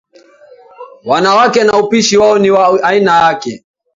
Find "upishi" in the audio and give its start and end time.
1.77-2.17